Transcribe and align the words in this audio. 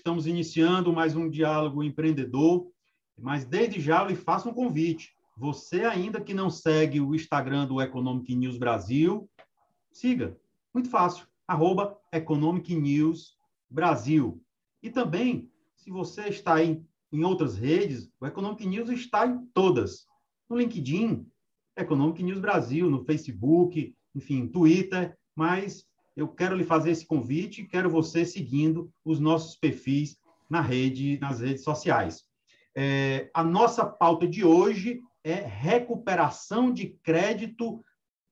estamos 0.00 0.26
iniciando 0.26 0.94
mais 0.94 1.14
um 1.14 1.28
diálogo 1.28 1.84
empreendedor, 1.84 2.66
mas 3.18 3.44
desde 3.44 3.78
já 3.78 4.02
lhe 4.02 4.16
faço 4.16 4.48
um 4.48 4.54
convite. 4.54 5.14
Você 5.36 5.84
ainda 5.84 6.22
que 6.22 6.32
não 6.32 6.48
segue 6.48 7.02
o 7.02 7.14
Instagram 7.14 7.66
do 7.66 7.82
Economic 7.82 8.34
News 8.34 8.56
Brasil, 8.56 9.28
siga. 9.92 10.38
Muito 10.72 10.88
fácil. 10.88 11.26
Arroba 11.46 11.98
Economic 12.10 12.74
News 12.74 13.36
Brasil. 13.68 14.42
E 14.82 14.88
também, 14.88 15.50
se 15.76 15.90
você 15.90 16.28
está 16.28 16.64
em, 16.64 16.82
em 17.12 17.22
outras 17.22 17.58
redes, 17.58 18.10
o 18.18 18.26
Economic 18.26 18.66
News 18.66 18.88
está 18.88 19.26
em 19.26 19.44
todas. 19.52 20.06
No 20.48 20.56
LinkedIn, 20.56 21.26
Economic 21.76 22.22
News 22.22 22.40
Brasil, 22.40 22.88
no 22.88 23.04
Facebook, 23.04 23.94
enfim, 24.14 24.48
Twitter, 24.48 25.14
mas 25.36 25.86
eu 26.20 26.28
quero 26.28 26.54
lhe 26.54 26.64
fazer 26.64 26.90
esse 26.90 27.06
convite 27.06 27.62
e 27.62 27.66
quero 27.66 27.88
você 27.88 28.24
seguindo 28.24 28.92
os 29.04 29.18
nossos 29.18 29.56
perfis 29.56 30.18
na 30.48 30.60
rede, 30.60 31.18
nas 31.20 31.40
redes 31.40 31.64
sociais. 31.64 32.24
É, 32.76 33.30
a 33.34 33.42
nossa 33.42 33.84
pauta 33.84 34.26
de 34.26 34.44
hoje 34.44 35.00
é 35.24 35.34
recuperação 35.34 36.72
de 36.72 36.88
crédito 37.02 37.82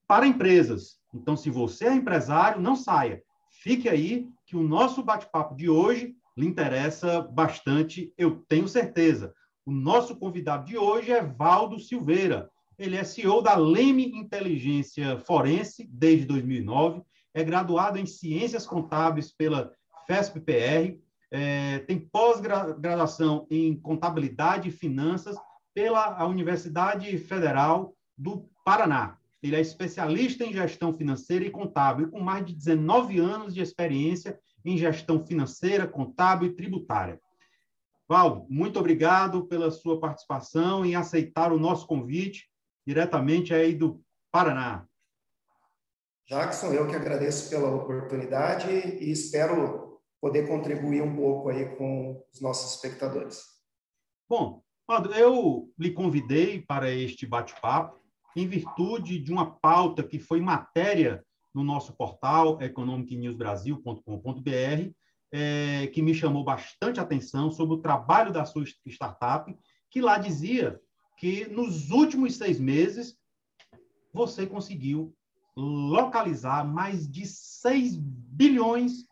para 0.07 0.27
empresas. 0.27 0.99
Então, 1.13 1.35
se 1.35 1.49
você 1.49 1.85
é 1.87 1.93
empresário, 1.93 2.61
não 2.61 2.75
saia. 2.75 3.23
Fique 3.49 3.89
aí, 3.89 4.27
que 4.45 4.55
o 4.55 4.63
nosso 4.63 5.03
bate-papo 5.03 5.55
de 5.55 5.69
hoje 5.69 6.15
lhe 6.37 6.45
interessa 6.45 7.21
bastante, 7.21 8.13
eu 8.17 8.43
tenho 8.47 8.67
certeza. 8.67 9.33
O 9.65 9.71
nosso 9.71 10.15
convidado 10.15 10.65
de 10.65 10.77
hoje 10.77 11.11
é 11.11 11.23
Valdo 11.23 11.79
Silveira. 11.79 12.49
Ele 12.77 12.95
é 12.95 13.03
CEO 13.03 13.41
da 13.41 13.55
Leme 13.55 14.05
Inteligência 14.11 15.19
Forense 15.19 15.87
desde 15.91 16.25
2009 16.25 17.03
é 17.33 17.43
graduado 17.43 17.97
em 17.97 18.05
Ciências 18.05 18.65
Contábeis 18.65 19.31
pela 19.31 19.71
FESP-PR, 20.07 20.97
é, 21.31 21.79
tem 21.79 21.99
pós-graduação 21.99 23.45
em 23.49 23.79
Contabilidade 23.79 24.69
e 24.69 24.71
Finanças 24.71 25.37
pela 25.73 26.25
Universidade 26.25 27.15
Federal 27.19 27.93
do 28.17 28.49
Paraná. 28.65 29.17
Ele 29.41 29.55
é 29.55 29.61
especialista 29.61 30.43
em 30.43 30.51
gestão 30.51 30.91
financeira 30.91 31.45
e 31.45 31.51
contábil, 31.51 32.09
com 32.09 32.19
mais 32.19 32.45
de 32.45 32.53
19 32.53 33.19
anos 33.19 33.53
de 33.53 33.61
experiência 33.61 34.37
em 34.65 34.77
gestão 34.77 35.25
financeira, 35.25 35.87
contábil 35.87 36.49
e 36.49 36.53
tributária. 36.53 37.21
Valdo, 38.07 38.45
muito 38.49 38.79
obrigado 38.79 39.45
pela 39.45 39.69
sua 39.69 39.99
participação 39.99 40.85
e 40.85 40.95
aceitar 40.95 41.53
o 41.53 41.59
nosso 41.59 41.85
convite 41.85 42.49
diretamente 42.85 43.53
aí 43.53 43.73
do 43.73 44.01
Paraná. 44.31 44.88
Jackson, 46.29 46.71
eu 46.73 46.87
que 46.87 46.95
agradeço 46.95 47.49
pela 47.49 47.73
oportunidade 47.73 48.69
e 48.69 49.09
espero 49.09 49.99
poder 50.21 50.47
contribuir 50.47 51.01
um 51.01 51.15
pouco 51.15 51.49
aí 51.49 51.75
com 51.75 52.23
os 52.31 52.39
nossos 52.39 52.75
espectadores. 52.75 53.45
Bom, 54.29 54.61
eu 55.17 55.73
lhe 55.77 55.91
convidei 55.91 56.61
para 56.61 56.91
este 56.91 57.25
bate-papo 57.25 57.99
em 58.35 58.47
virtude 58.47 59.17
de 59.17 59.31
uma 59.31 59.55
pauta 59.55 60.03
que 60.03 60.19
foi 60.19 60.39
matéria 60.39 61.25
no 61.51 61.63
nosso 61.63 61.93
portal 61.93 62.61
economicnewsbrasil.com.br, 62.61 64.91
é, 65.31 65.87
que 65.87 66.03
me 66.03 66.13
chamou 66.13 66.43
bastante 66.43 66.99
atenção 66.99 67.51
sobre 67.51 67.73
o 67.73 67.81
trabalho 67.81 68.31
da 68.31 68.45
sua 68.45 68.63
startup, 68.85 69.51
que 69.89 69.99
lá 69.99 70.19
dizia 70.19 70.79
que 71.17 71.47
nos 71.47 71.89
últimos 71.89 72.35
seis 72.35 72.59
meses 72.59 73.17
você 74.13 74.45
conseguiu 74.45 75.15
localizar 75.59 76.65
mais 76.65 77.09
de 77.09 77.25
6 77.25 77.95
bilhões 77.97 79.05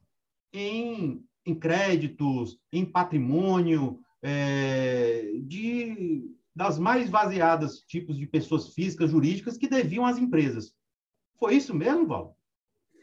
em, 0.53 1.23
em 1.45 1.55
créditos, 1.55 2.57
em 2.71 2.85
patrimônio, 2.85 3.99
é, 4.21 5.33
de, 5.43 6.31
das 6.55 6.79
mais 6.79 7.09
vaziadas 7.09 7.81
tipos 7.81 8.17
de 8.17 8.25
pessoas 8.25 8.69
físicas, 8.69 9.11
jurídicas, 9.11 9.57
que 9.57 9.67
deviam 9.67 10.05
às 10.05 10.17
empresas. 10.17 10.73
Foi 11.39 11.55
isso 11.55 11.73
mesmo, 11.75 12.07
Val? 12.07 12.37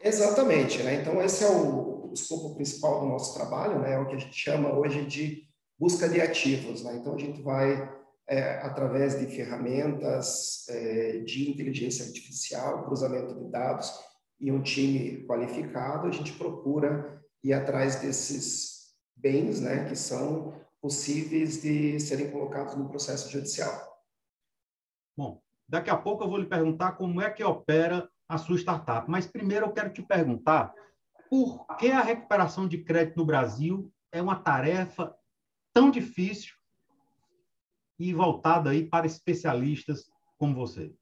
Exatamente. 0.02 0.82
Né? 0.82 1.00
Então, 1.00 1.22
esse 1.22 1.44
é 1.44 1.48
o, 1.48 2.10
o 2.10 2.12
escopo 2.12 2.54
principal 2.54 3.00
do 3.00 3.06
nosso 3.06 3.34
trabalho, 3.34 3.78
né? 3.80 3.94
É 3.94 3.98
o 3.98 4.06
que 4.06 4.16
a 4.16 4.18
gente 4.18 4.36
chama 4.36 4.72
hoje 4.72 5.04
de 5.04 5.48
busca 5.78 6.08
de 6.08 6.20
ativos. 6.20 6.82
Né? 6.82 6.96
Então, 6.96 7.14
a 7.14 7.18
gente 7.18 7.40
vai 7.42 7.88
é, 8.26 8.58
através 8.58 9.18
de 9.18 9.26
ferramentas 9.26 10.66
é, 10.68 11.18
de 11.18 11.50
inteligência 11.50 12.06
artificial, 12.06 12.84
cruzamento 12.84 13.34
de 13.34 13.50
dados 13.50 13.92
e 14.40 14.50
um 14.50 14.62
time 14.62 15.26
qualificado, 15.26 16.08
a 16.08 16.10
gente 16.10 16.32
procura 16.32 17.22
ir 17.42 17.52
atrás 17.52 17.96
desses 17.96 18.94
bens, 19.14 19.60
né, 19.60 19.88
que 19.88 19.96
são 19.96 20.54
possíveis 20.80 21.62
de 21.62 21.98
serem 22.00 22.30
colocados 22.30 22.74
no 22.74 22.88
processo 22.88 23.30
judicial. 23.30 23.94
Bom, 25.16 25.40
daqui 25.68 25.90
a 25.90 25.96
pouco 25.96 26.24
eu 26.24 26.28
vou 26.28 26.38
lhe 26.38 26.46
perguntar 26.46 26.92
como 26.92 27.20
é 27.20 27.30
que 27.30 27.44
opera 27.44 28.08
a 28.28 28.38
sua 28.38 28.56
startup, 28.56 29.08
mas 29.08 29.26
primeiro 29.26 29.66
eu 29.66 29.72
quero 29.72 29.92
te 29.92 30.02
perguntar 30.02 30.74
por 31.28 31.66
que 31.76 31.90
a 31.90 32.00
recuperação 32.00 32.66
de 32.66 32.82
crédito 32.82 33.16
no 33.16 33.26
Brasil 33.26 33.90
é 34.10 34.20
uma 34.20 34.36
tarefa 34.36 35.14
tão 35.72 35.90
difícil 35.90 36.54
e 37.98 38.12
voltada 38.12 38.70
aí 38.70 38.84
para 38.84 39.06
especialistas 39.06 40.10
como 40.38 40.54
você? 40.54 40.92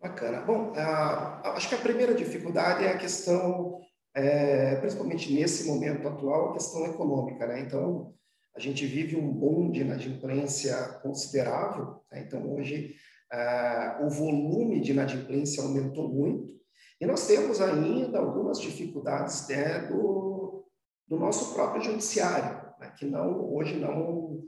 Bacana. 0.00 0.40
Bom, 0.42 0.72
acho 0.76 1.68
que 1.68 1.74
a 1.74 1.78
primeira 1.78 2.14
dificuldade 2.14 2.84
é 2.84 2.92
a 2.92 2.98
questão, 2.98 3.80
é, 4.14 4.76
principalmente 4.76 5.32
nesse 5.32 5.66
momento 5.66 6.06
atual, 6.06 6.50
a 6.50 6.52
questão 6.52 6.86
econômica. 6.86 7.46
Né? 7.46 7.60
Então, 7.60 8.14
a 8.54 8.60
gente 8.60 8.86
vive 8.86 9.16
um 9.16 9.32
boom 9.32 9.70
de 9.70 9.80
inadimplência 9.80 10.76
considerável. 11.02 12.00
Né? 12.12 12.24
Então, 12.26 12.54
hoje, 12.54 12.94
é, 13.32 13.98
o 14.00 14.08
volume 14.08 14.80
de 14.80 14.92
inadimplência 14.92 15.62
aumentou 15.62 16.08
muito 16.08 16.58
e 17.00 17.06
nós 17.06 17.26
temos 17.26 17.60
ainda 17.60 18.18
algumas 18.18 18.60
dificuldades 18.60 19.46
né, 19.48 19.80
do, 19.86 20.64
do 21.06 21.16
nosso 21.16 21.54
próprio 21.54 21.82
judiciário, 21.82 22.60
né? 22.80 22.92
que 22.96 23.04
não 23.04 23.52
hoje 23.54 23.76
não 23.76 24.42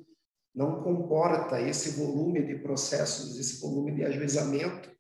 não 0.55 0.83
comporta 0.83 1.61
esse 1.61 1.99
volume 1.99 2.45
de 2.45 2.57
processos, 2.57 3.39
esse 3.39 3.61
volume 3.61 3.95
de 3.95 4.05
ajuizamento, 4.05 4.91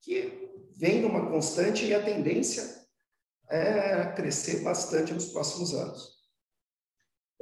que 0.00 0.50
vem 0.76 1.02
numa 1.02 1.28
constante 1.28 1.84
e 1.84 1.94
a 1.94 2.02
tendência 2.02 2.80
é 3.48 4.12
crescer 4.12 4.62
bastante 4.62 5.12
nos 5.12 5.26
próximos 5.26 5.74
anos. 5.74 6.20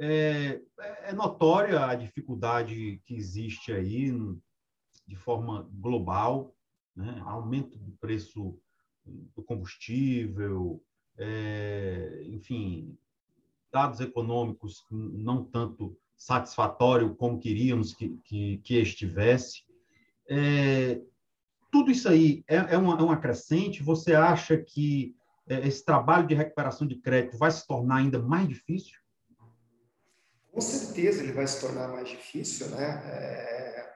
É, 0.01 0.59
é 1.03 1.13
notória 1.13 1.85
a 1.85 1.93
dificuldade 1.93 3.01
que 3.05 3.15
existe 3.15 3.71
aí 3.71 4.11
de 5.05 5.15
forma 5.15 5.69
global, 5.73 6.55
né? 6.95 7.21
aumento 7.25 7.77
do 7.77 7.91
preço 7.97 8.57
do 9.05 9.43
combustível, 9.43 10.83
é, 11.17 12.23
enfim, 12.27 12.97
dados 13.71 13.99
econômicos 13.99 14.85
não 14.89 15.43
tanto 15.43 15.97
satisfatório 16.19 17.15
como 17.15 17.39
queríamos 17.39 17.93
que, 17.93 18.19
que, 18.25 18.57
que 18.57 18.75
estivesse. 18.75 19.63
É, 20.29 21.01
tudo 21.71 21.89
isso 21.89 22.09
aí 22.09 22.43
é, 22.47 22.57
é, 22.57 22.77
uma, 22.77 22.99
é 22.99 23.01
uma 23.01 23.17
crescente? 23.17 23.81
Você 23.81 24.13
acha 24.13 24.57
que 24.57 25.15
é, 25.47 25.65
esse 25.65 25.83
trabalho 25.83 26.27
de 26.27 26.35
recuperação 26.35 26.85
de 26.85 26.97
crédito 26.97 27.37
vai 27.37 27.49
se 27.49 27.65
tornar 27.65 27.95
ainda 27.97 28.19
mais 28.19 28.47
difícil? 28.47 28.99
Com 30.51 30.61
certeza 30.61 31.23
ele 31.23 31.31
vai 31.31 31.47
se 31.47 31.61
tornar 31.61 31.87
mais 31.87 32.09
difícil, 32.09 32.69
né? 32.71 33.01
É, 33.05 33.89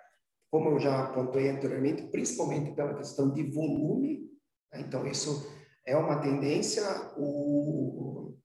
como 0.50 0.70
eu 0.70 0.80
já 0.80 1.04
apontei 1.04 1.50
anteriormente, 1.50 2.04
principalmente 2.04 2.72
pela 2.72 2.94
questão 2.94 3.32
de 3.32 3.44
volume. 3.52 4.30
Né? 4.72 4.82
Então, 4.82 5.06
isso 5.06 5.52
é 5.86 5.98
uma 5.98 6.22
tendência. 6.22 6.84
O, 7.18 8.38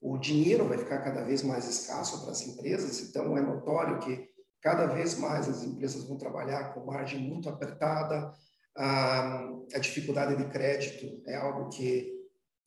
o 0.00 0.18
dinheiro 0.18 0.68
vai 0.68 0.78
ficar 0.78 0.98
cada 0.98 1.24
vez 1.24 1.42
mais 1.42 1.68
escasso 1.68 2.22
para 2.22 2.32
as 2.32 2.46
empresas, 2.46 3.00
então 3.00 3.36
é 3.36 3.40
notório 3.40 3.98
que 4.00 4.28
cada 4.60 4.86
vez 4.86 5.18
mais 5.18 5.48
as 5.48 5.62
empresas 5.62 6.04
vão 6.04 6.16
trabalhar 6.16 6.74
com 6.74 6.84
margem 6.84 7.20
muito 7.20 7.48
apertada, 7.48 8.32
a 8.76 9.78
dificuldade 9.80 10.36
de 10.36 10.50
crédito 10.50 11.22
é 11.26 11.36
algo 11.36 11.70
que 11.70 12.14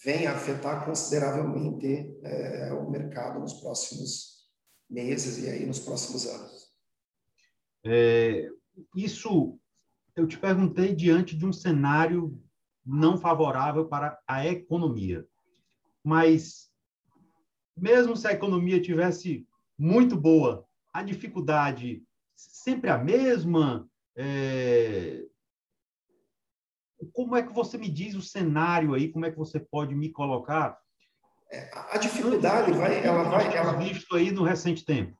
vem 0.03 0.25
a 0.25 0.33
afetar 0.33 0.85
consideravelmente 0.85 2.17
é, 2.23 2.73
o 2.73 2.89
mercado 2.89 3.39
nos 3.39 3.53
próximos 3.53 4.47
meses 4.89 5.43
e 5.43 5.49
aí 5.49 5.65
nos 5.65 5.79
próximos 5.79 6.25
anos. 6.25 6.69
É, 7.85 8.49
isso 8.95 9.59
eu 10.15 10.27
te 10.27 10.37
perguntei 10.37 10.95
diante 10.95 11.37
de 11.37 11.45
um 11.45 11.53
cenário 11.53 12.41
não 12.85 13.17
favorável 13.17 13.87
para 13.87 14.19
a 14.27 14.47
economia, 14.47 15.25
mas 16.03 16.68
mesmo 17.81 18.15
se 18.15 18.27
a 18.27 18.31
economia 18.33 18.81
tivesse 18.81 19.47
muito 19.77 20.15
boa, 20.15 20.65
a 20.93 21.03
dificuldade 21.03 22.03
sempre 22.35 22.89
a 22.89 22.97
mesma? 22.97 23.87
É... 24.15 25.23
Como 27.13 27.35
é 27.35 27.43
que 27.43 27.53
você 27.53 27.77
me 27.77 27.89
diz 27.89 28.15
o 28.15 28.21
cenário 28.21 28.93
aí? 28.93 29.09
Como 29.09 29.25
é 29.25 29.31
que 29.31 29.37
você 29.37 29.59
pode 29.59 29.95
me 29.95 30.09
colocar? 30.09 30.77
É, 31.51 31.69
a 31.73 31.97
dificuldade 31.97 32.71
vai, 32.73 33.03
ela 33.03 33.23
vai, 33.23 33.55
ela 33.55 33.73
visto 33.73 34.15
aí 34.15 34.31
no 34.31 34.43
recente 34.43 34.85
tempo. 34.85 35.17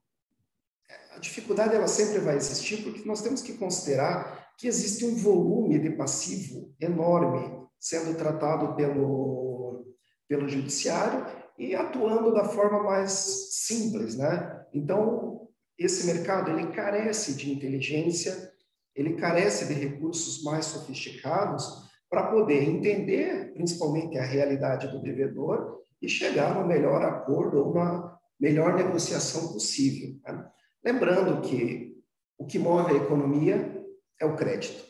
A 1.16 1.20
dificuldade 1.20 1.76
ela 1.76 1.88
sempre 1.88 2.20
vai 2.20 2.36
existir 2.36 2.84
porque 2.84 3.08
nós 3.08 3.22
temos 3.22 3.42
que 3.42 3.58
considerar 3.58 4.54
que 4.58 4.68
existe 4.68 5.06
um 5.06 5.16
volume 5.16 5.80
de 5.80 5.92
passivo 5.92 6.76
enorme 6.80 7.68
sendo 7.80 8.16
tratado 8.18 8.76
pelo 8.76 9.86
pelo 10.28 10.48
judiciário 10.48 11.26
e 11.60 11.76
atuando 11.76 12.34
da 12.34 12.46
forma 12.46 12.82
mais 12.82 13.12
simples, 13.12 14.16
né? 14.16 14.66
Então 14.74 15.48
esse 15.78 16.06
mercado 16.06 16.52
ele 16.52 16.72
carece 16.72 17.36
de 17.36 17.52
inteligência, 17.52 18.52
ele 18.94 19.16
carece 19.16 19.66
de 19.66 19.74
recursos 19.74 20.44
mais 20.44 20.66
sofisticados 20.66 21.90
para 22.10 22.32
poder 22.32 22.64
entender, 22.64 23.54
principalmente, 23.54 24.18
a 24.18 24.26
realidade 24.26 24.88
do 24.88 25.02
devedor 25.02 25.80
e 26.02 26.10
chegar 26.10 26.56
no 26.56 26.68
melhor 26.68 27.02
acordo 27.04 27.60
ou 27.60 27.74
na 27.74 28.18
melhor 28.38 28.76
negociação 28.76 29.54
possível. 29.54 30.20
Né? 30.26 30.50
Lembrando 30.84 31.42
que 31.42 31.98
o 32.38 32.46
que 32.46 32.58
move 32.58 32.94
a 32.94 32.98
economia 32.98 33.86
é 34.20 34.26
o 34.26 34.36
crédito. 34.36 34.84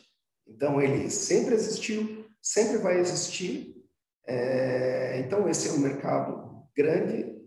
Então, 0.48 0.80
ele 0.80 1.10
sempre 1.10 1.54
existiu, 1.54 2.24
sempre 2.40 2.78
vai 2.78 2.98
existir. 2.98 3.76
É, 4.26 5.20
então, 5.24 5.48
esse 5.48 5.68
é 5.68 5.72
um 5.72 5.78
mercado 5.78 6.49
grande 6.76 7.40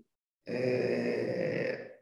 é, 0.47 1.97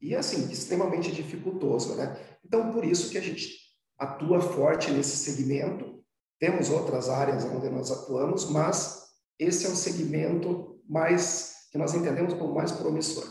e, 0.00 0.14
assim, 0.14 0.50
extremamente 0.50 1.12
dificultoso. 1.12 1.96
Né? 1.96 2.16
Então, 2.44 2.72
por 2.72 2.84
isso 2.84 3.10
que 3.10 3.18
a 3.18 3.22
gente 3.22 3.56
atua 3.98 4.40
forte 4.40 4.90
nesse 4.90 5.16
segmento 5.16 5.98
temos 6.38 6.70
outras 6.70 7.08
áreas 7.08 7.44
onde 7.44 7.68
nós 7.68 7.90
atuamos, 7.90 8.48
mas 8.48 9.08
esse 9.38 9.66
é 9.66 9.70
um 9.70 9.74
segmento 9.74 10.80
mais 10.88 11.68
que 11.70 11.78
nós 11.78 11.94
entendemos 11.94 12.34
como 12.34 12.54
mais 12.54 12.72
promissor. 12.72 13.24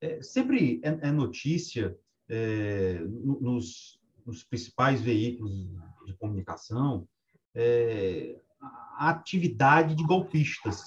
É, 0.00 0.22
sempre 0.22 0.80
é, 0.82 1.08
é 1.08 1.12
notícia 1.12 1.96
é, 2.28 3.00
nos, 3.00 4.00
nos, 4.24 4.42
principais 4.44 5.00
veículos 5.00 5.52
de 6.06 6.14
comunicação 6.14 7.06
é, 7.54 8.40
a 8.60 9.10
atividade 9.10 9.94
de 9.94 10.04
golpistas, 10.04 10.84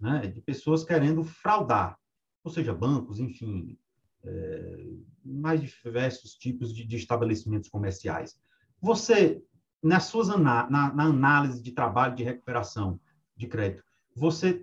né, 0.00 0.26
de 0.26 0.40
pessoas 0.40 0.84
querendo 0.84 1.22
fraudar, 1.22 1.98
ou 2.42 2.50
seja, 2.50 2.72
bancos, 2.72 3.20
enfim, 3.20 3.78
é, 4.24 4.86
mais 5.24 5.60
diversos 5.60 6.34
tipos 6.34 6.74
de, 6.74 6.84
de 6.84 6.96
estabelecimentos 6.96 7.68
comerciais. 7.68 8.38
Você 8.80 9.42
nas 9.82 10.04
suas 10.04 10.28
na, 10.28 10.68
na 10.68 11.04
análise 11.04 11.62
de 11.62 11.72
trabalho 11.72 12.14
de 12.14 12.22
recuperação 12.22 13.00
de 13.36 13.46
crédito, 13.46 13.82
você 14.14 14.62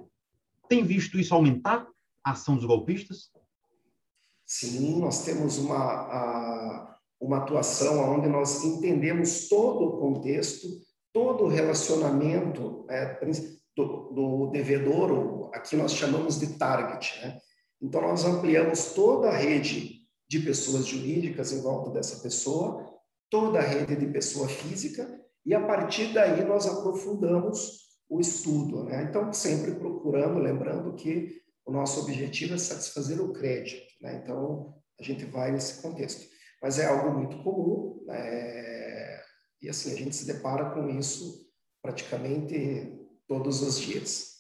tem 0.70 0.84
visto 0.84 1.18
isso 1.18 1.34
aumentar 1.34 1.88
a 2.24 2.32
ação 2.32 2.56
dos 2.56 2.66
golpistas? 2.66 3.32
Sim, 4.46 5.00
nós 5.00 5.26
temos 5.26 5.58
uma, 5.58 5.76
a, 5.76 6.98
uma 7.20 7.38
atuação 7.38 8.16
onde 8.16 8.28
nós 8.28 8.64
entendemos 8.64 9.50
todo 9.50 9.86
o 9.86 10.00
contexto, 10.00 10.68
todo 11.12 11.46
o 11.46 11.48
relacionamento 11.48 12.86
é, 12.90 13.06
do, 13.78 14.12
do 14.12 14.48
devedor, 14.52 15.52
aqui 15.54 15.76
nós 15.76 15.94
chamamos 15.94 16.40
de 16.40 16.58
target. 16.58 17.22
Né? 17.22 17.38
Então, 17.80 18.02
nós 18.02 18.26
ampliamos 18.26 18.94
toda 18.94 19.30
a 19.30 19.38
rede 19.38 20.02
de 20.28 20.40
pessoas 20.40 20.88
jurídicas 20.88 21.54
em 21.54 21.62
volta 21.62 21.92
dessa 21.92 22.22
pessoa, 22.22 22.84
toda 23.30 23.60
a 23.60 23.62
rede 23.62 23.96
de 23.96 24.08
pessoa 24.08 24.48
física, 24.50 25.08
e 25.46 25.54
a 25.54 25.66
partir 25.66 26.12
daí 26.12 26.44
nós 26.44 26.66
aprofundamos 26.66 27.88
o 28.10 28.20
estudo. 28.20 28.84
Né? 28.84 29.04
Então, 29.04 29.32
sempre 29.32 29.76
procurando, 29.76 30.40
lembrando 30.40 30.96
que 30.96 31.40
o 31.64 31.72
nosso 31.72 32.02
objetivo 32.02 32.56
é 32.56 32.58
satisfazer 32.58 33.22
o 33.22 33.32
crédito. 33.32 33.86
Né? 34.02 34.22
Então, 34.24 34.74
a 35.00 35.04
gente 35.04 35.24
vai 35.26 35.52
nesse 35.52 35.82
contexto. 35.84 36.26
Mas 36.62 36.80
é 36.80 36.88
algo 36.88 37.16
muito 37.16 37.44
comum, 37.44 38.04
é... 38.10 39.22
e 39.62 39.70
assim, 39.70 39.94
a 39.94 39.96
gente 39.96 40.16
se 40.16 40.26
depara 40.26 40.72
com 40.72 40.90
isso 40.90 41.46
praticamente 41.84 42.98
todos 43.28 43.62
os 43.62 43.80
dias. 43.80 44.38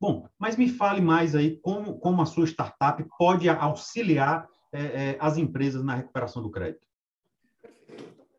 Bom, 0.00 0.26
mas 0.38 0.56
me 0.56 0.68
fale 0.68 1.00
mais 1.00 1.34
aí 1.34 1.58
como, 1.60 1.98
como 1.98 2.22
a 2.22 2.26
sua 2.26 2.46
startup 2.46 3.04
pode 3.18 3.48
auxiliar 3.48 4.48
é, 4.72 4.80
é, 4.82 5.16
as 5.20 5.36
empresas 5.36 5.84
na 5.84 5.96
recuperação 5.96 6.42
do 6.42 6.50
crédito. 6.50 6.86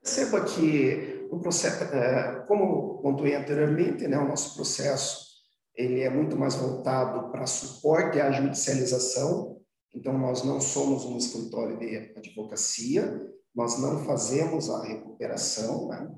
Perceba 0.01 0.43
que 0.43 1.27
o 1.29 1.39
processo, 1.39 1.83
é, 1.83 2.43
como 2.47 3.01
pontuei 3.01 3.35
anteriormente, 3.35 4.07
né, 4.07 4.17
o 4.17 4.27
nosso 4.27 4.55
processo 4.55 5.31
ele 5.75 6.01
é 6.01 6.09
muito 6.09 6.35
mais 6.35 6.55
voltado 6.55 7.31
para 7.31 7.47
suporte 7.47 8.19
à 8.19 8.31
judicialização. 8.31 9.61
Então, 9.93 10.17
nós 10.17 10.43
não 10.43 10.59
somos 10.59 11.05
um 11.05 11.17
escritório 11.17 11.77
de 11.77 12.13
advocacia, 12.15 13.21
nós 13.53 13.79
não 13.79 14.03
fazemos 14.05 14.69
a 14.69 14.83
recuperação, 14.83 15.87
né? 15.89 16.09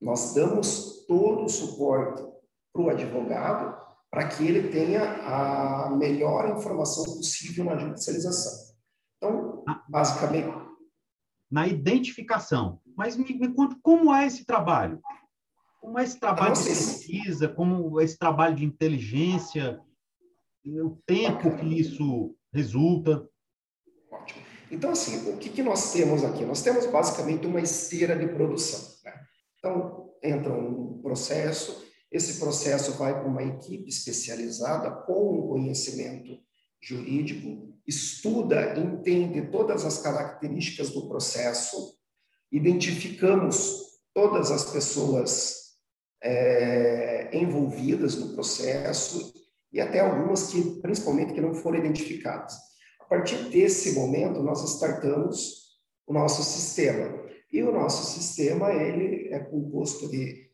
nós 0.00 0.34
damos 0.34 1.04
todo 1.06 1.44
o 1.44 1.48
suporte 1.48 2.22
para 2.82 2.86
o 2.86 2.90
advogado 2.90 3.88
para 4.10 4.28
que 4.28 4.46
ele 4.46 4.68
tenha 4.68 5.02
a 5.02 5.90
melhor 5.90 6.56
informação 6.56 7.04
possível 7.04 7.64
na 7.64 7.76
judicialização. 7.76 8.74
Então, 9.16 9.64
ah. 9.68 9.84
basicamente. 9.88 10.56
Na 11.50 11.66
identificação 11.66 12.80
mas 12.98 13.16
me, 13.16 13.24
me 13.32 13.54
conta 13.54 13.76
como 13.80 14.12
é 14.12 14.26
esse 14.26 14.44
trabalho? 14.44 15.00
Como 15.80 15.96
é 16.00 16.02
esse 16.02 16.18
trabalho 16.18 16.52
de 16.52 16.64
pesquisa? 16.64 17.48
Como 17.48 18.00
é 18.00 18.04
esse 18.04 18.18
trabalho 18.18 18.56
de 18.56 18.64
inteligência? 18.64 19.80
O 20.66 20.98
tempo 21.06 21.56
que 21.56 21.80
isso 21.80 22.34
resulta? 22.52 23.24
Ótimo. 24.10 24.42
Então, 24.68 24.90
assim, 24.90 25.30
o 25.32 25.36
que, 25.38 25.48
que 25.48 25.62
nós 25.62 25.92
temos 25.92 26.24
aqui? 26.24 26.44
Nós 26.44 26.60
temos 26.60 26.86
basicamente 26.86 27.46
uma 27.46 27.60
esteira 27.60 28.18
de 28.18 28.26
produção. 28.26 28.80
Né? 29.04 29.14
Então, 29.58 30.12
entra 30.20 30.52
um 30.52 31.00
processo, 31.00 31.87
esse 32.10 32.38
processo 32.38 32.92
vai 32.92 33.12
para 33.12 33.28
uma 33.28 33.42
equipe 33.42 33.88
especializada 33.88 34.90
com 34.90 35.38
um 35.38 35.48
conhecimento 35.48 36.38
jurídico, 36.80 37.74
estuda, 37.86 38.78
entende 38.78 39.50
todas 39.50 39.84
as 39.84 39.98
características 39.98 40.90
do 40.90 41.08
processo, 41.08 41.96
identificamos 42.50 43.82
todas 44.14 44.50
as 44.50 44.70
pessoas 44.70 45.68
é, 46.22 47.30
envolvidas 47.32 48.16
no 48.16 48.34
processo 48.34 49.32
e 49.72 49.80
até 49.80 50.00
algumas 50.00 50.50
que, 50.50 50.80
principalmente, 50.80 51.34
que 51.34 51.40
não 51.40 51.54
foram 51.54 51.78
identificadas. 51.78 52.54
A 53.00 53.04
partir 53.04 53.36
desse 53.50 53.92
momento, 53.92 54.42
nós 54.42 54.62
startamos 54.64 55.78
o 56.06 56.12
nosso 56.12 56.42
sistema. 56.42 57.26
E 57.52 57.62
o 57.62 57.72
nosso 57.72 58.04
sistema, 58.12 58.72
ele 58.72 59.32
é 59.32 59.38
composto 59.38 60.08
de 60.10 60.47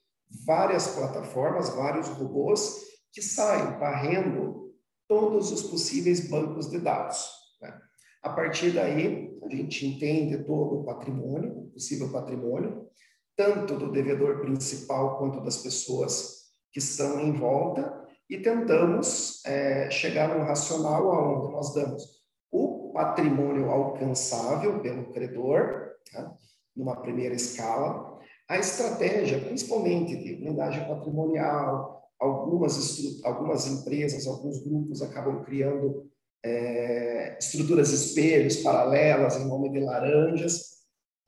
várias 0.44 0.88
plataformas, 0.88 1.70
vários 1.70 2.08
robôs 2.08 2.84
que 3.12 3.22
saem 3.22 3.78
varrendo 3.78 4.74
todos 5.08 5.52
os 5.52 5.62
possíveis 5.62 6.28
bancos 6.28 6.68
de 6.70 6.78
dados. 6.78 7.28
Né? 7.60 7.78
A 8.22 8.30
partir 8.30 8.72
daí, 8.72 9.38
a 9.42 9.48
gente 9.54 9.86
entende 9.86 10.42
todo 10.44 10.80
o 10.80 10.84
patrimônio, 10.84 11.52
o 11.52 11.70
possível 11.70 12.10
patrimônio, 12.10 12.88
tanto 13.36 13.76
do 13.76 13.92
devedor 13.92 14.40
principal 14.40 15.18
quanto 15.18 15.42
das 15.42 15.58
pessoas 15.58 16.44
que 16.72 16.78
estão 16.78 17.20
em 17.20 17.32
volta, 17.32 18.02
e 18.28 18.38
tentamos 18.38 19.44
é, 19.44 19.90
chegar 19.90 20.34
num 20.34 20.44
racional 20.44 21.42
onde 21.42 21.52
nós 21.52 21.74
damos 21.74 22.24
o 22.50 22.92
patrimônio 22.92 23.70
alcançável 23.70 24.80
pelo 24.80 25.12
credor, 25.12 25.90
tá? 26.10 26.34
numa 26.74 26.96
primeira 26.96 27.34
escala, 27.34 28.18
a 28.48 28.58
estratégia, 28.58 29.40
principalmente 29.40 30.16
de 30.16 30.36
blindagem 30.36 30.86
patrimonial, 30.86 32.02
algumas, 32.20 33.22
algumas 33.24 33.66
empresas, 33.66 34.26
alguns 34.26 34.62
grupos 34.62 35.02
acabam 35.02 35.42
criando 35.42 36.10
é, 36.44 37.38
estruturas 37.38 37.90
espelhos 37.90 38.56
paralelas 38.56 39.36
em 39.36 39.46
nome 39.46 39.70
de 39.70 39.80
laranjas. 39.80 40.74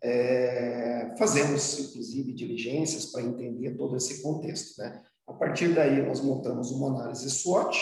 É, 0.02 1.14
fazemos, 1.18 1.78
inclusive, 1.80 2.34
diligências 2.34 3.06
para 3.06 3.22
entender 3.22 3.76
todo 3.76 3.96
esse 3.96 4.22
contexto. 4.22 4.78
Né? 4.78 5.02
A 5.26 5.32
partir 5.32 5.74
daí, 5.74 6.02
nós 6.06 6.20
montamos 6.20 6.70
uma 6.70 6.88
análise 6.88 7.30
SWOT 7.30 7.78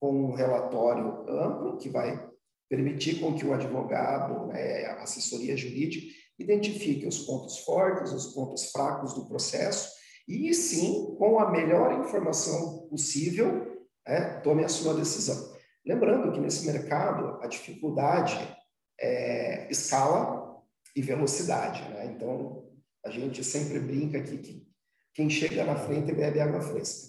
com 0.00 0.30
um 0.30 0.34
relatório 0.34 1.28
amplo 1.28 1.78
que 1.78 1.88
vai 1.88 2.28
permitir 2.68 3.20
com 3.20 3.34
que 3.34 3.46
o 3.46 3.54
advogado, 3.54 4.46
né, 4.48 4.84
a 4.86 5.02
assessoria 5.02 5.56
jurídica, 5.56 6.12
identifique 6.38 7.06
os 7.06 7.18
pontos 7.20 7.58
fortes, 7.58 8.12
os 8.12 8.28
pontos 8.28 8.70
fracos 8.70 9.14
do 9.14 9.26
processo 9.26 9.90
e, 10.26 10.52
sim, 10.54 11.16
com 11.18 11.38
a 11.38 11.50
melhor 11.50 12.00
informação 12.00 12.86
possível, 12.88 13.86
né, 14.06 14.40
tome 14.44 14.64
a 14.64 14.68
sua 14.68 14.94
decisão. 14.94 15.56
Lembrando 15.84 16.32
que 16.32 16.40
nesse 16.40 16.66
mercado 16.66 17.42
a 17.42 17.46
dificuldade 17.46 18.36
é 19.00 19.70
escala 19.70 20.62
e 20.94 21.00
velocidade. 21.00 21.82
Né? 21.90 22.12
Então, 22.14 22.68
a 23.04 23.10
gente 23.10 23.42
sempre 23.42 23.80
brinca 23.80 24.18
aqui 24.18 24.38
que 24.38 24.68
quem 25.14 25.30
chega 25.30 25.64
na 25.64 25.76
frente 25.76 26.12
bebe 26.12 26.40
água 26.40 26.60
fresca. 26.60 27.08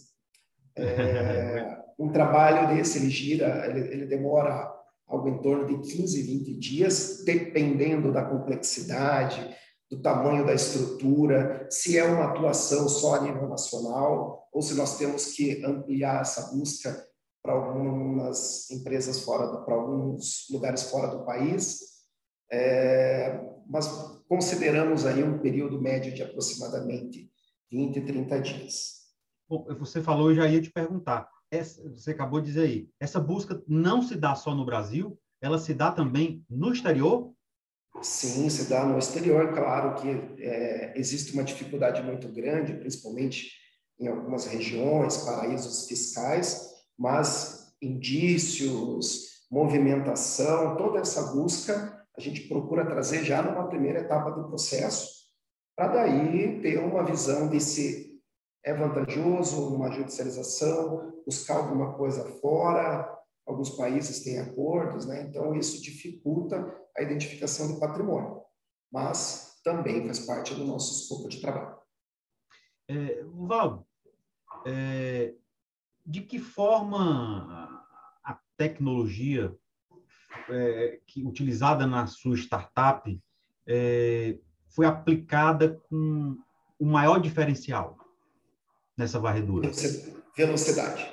É, 0.77 1.77
um 2.00 2.12
trabalho 2.12 2.74
desse, 2.74 3.00
ele 3.00 3.09
gira, 3.09 3.67
ele, 3.67 3.93
ele 3.93 4.05
demora 4.05 4.78
algo 5.10 5.28
em 5.28 5.42
torno 5.42 5.66
de 5.66 5.80
15, 5.80 6.22
20 6.22 6.54
dias, 6.60 7.24
dependendo 7.25 8.13
da 8.13 8.24
complexidade, 8.24 9.56
do 9.89 10.00
tamanho 10.01 10.46
da 10.46 10.54
estrutura, 10.54 11.68
se 11.72 11.98
é 11.98 12.06
uma 12.06 12.25
atuação 12.25 12.88
só 12.88 13.16
a 13.16 13.22
nível 13.22 13.50
nacional, 13.50 14.48
ou 14.54 14.62
se 14.62 14.75
nós 14.75 14.98
temos 15.00 15.32
que 15.32 15.66
ampliar 15.66 16.22
essa 16.22 16.51
busca 16.56 17.06
para 17.42 17.54
algumas 17.54 18.70
empresas 18.70 19.22
fora, 19.22 19.48
para 19.63 19.74
alguns 19.74 20.48
lugares 20.51 20.84
fora 20.84 21.08
do 21.08 21.25
país. 21.25 21.80
É, 22.51 23.39
mas 23.68 23.88
consideramos 24.28 25.06
aí 25.06 25.24
um 25.24 25.39
período 25.39 25.82
médio 25.82 26.13
de 26.13 26.22
aproximadamente 26.22 27.32
20, 27.72 28.01
30 28.01 28.42
dias. 28.42 29.00
Bom, 29.48 29.66
você 29.80 30.01
falou, 30.01 30.30
eu 30.30 30.36
já 30.36 30.48
ia 30.48 30.62
te 30.62 30.72
perguntar. 30.72 31.28
Essa, 31.51 31.82
você 31.89 32.12
acabou 32.12 32.39
de 32.39 32.48
dizer 32.48 32.62
aí, 32.62 32.89
essa 33.00 33.20
busca 33.20 33.62
não 33.68 34.01
se 34.01 34.15
dá 34.15 34.36
só 34.36 34.53
no 34.53 34.65
Brasil, 34.65 35.20
ela 35.41 35.58
se 35.58 35.74
dá 35.74 35.91
também 35.91 36.46
no 36.50 36.72
exterior? 36.72 37.34
Sim, 38.01 38.50
se 38.50 38.70
dá 38.70 38.86
no 38.86 39.00
exterior. 39.00 39.53
Claro 39.53 39.96
que 39.96 40.08
é, 40.44 40.94
existe 40.96 41.34
uma 41.34 41.44
dificuldade 41.44 42.03
muito 42.03 42.27
grande, 42.29 42.74
principalmente 42.74 43.51
em 44.00 44.08
algumas 44.08 44.46
regiões, 44.46 45.18
paraísos 45.18 45.88
fiscais, 45.88 46.70
mas 46.98 47.74
indícios, 47.82 49.46
movimentação, 49.51 50.77
toda 50.77 51.00
essa 51.00 51.34
busca 51.34 51.98
a 52.15 52.22
gente 52.22 52.41
procura 52.41 52.86
trazer 52.86 53.24
já 53.24 53.41
numa 53.41 53.68
primeira 53.70 54.01
etapa 54.01 54.32
do 54.32 54.50
processo, 54.50 55.08
para 55.75 55.88
daí 55.88 56.60
ter 56.62 56.77
uma 56.77 57.03
visão 57.03 57.48
de 57.48 57.62
se 57.62 58.09
é 58.63 58.74
vantajoso 58.74 59.75
uma 59.75 59.92
judicialização, 59.92 61.22
buscar 61.25 61.58
alguma 61.58 61.94
coisa 61.94 62.24
fora, 62.39 63.10
alguns 63.46 63.72
países 63.72 64.24
têm 64.24 64.39
acordos, 64.39 65.06
né? 65.06 65.24
então 65.24 65.56
isso 65.56 65.82
dificulta 65.82 66.75
a 66.96 67.01
identificação 67.01 67.74
do 67.74 67.80
patrimônio, 67.80 68.42
mas 68.92 69.60
também 69.63 70.06
faz 70.06 70.20
parte 70.20 70.54
do 70.54 70.66
nosso 70.66 71.01
escopo 71.01 71.30
de 71.30 71.42
trabalho. 71.42 71.78
É, 72.88 73.24
é, 74.66 75.34
de 76.06 76.22
que 76.22 76.39
forma 76.39 77.86
a 78.24 78.39
tecnologia 78.58 79.56
é, 80.50 81.00
que, 81.06 81.24
utilizada 81.24 81.86
na 81.86 82.08
sua 82.08 82.36
startup 82.36 83.22
é, 83.68 84.38
foi 84.68 84.86
aplicada 84.86 85.80
com 85.89 86.38
o 86.80 86.86
maior 86.86 87.20
diferencial 87.20 87.99
nessa 89.00 89.18
varredura? 89.18 89.72
Velocidade. 90.36 91.10